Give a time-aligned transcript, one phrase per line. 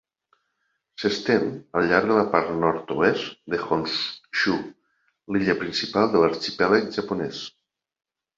[1.01, 1.43] S'estén
[1.81, 4.57] al llarg de la part nord-oest de Honshu,
[5.37, 7.45] l'illa principal de l'arxipèlag japonès.